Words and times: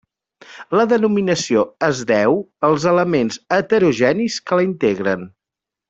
La 0.79 0.85
denominació 0.93 1.65
es 1.89 2.01
deu 2.13 2.39
als 2.71 2.89
elements 2.95 3.39
heterogenis 3.61 4.41
que 4.49 4.61
la 4.61 4.65
integren. 4.73 5.29